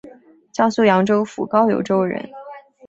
[0.51, 2.27] 江苏扬州府高邮州人。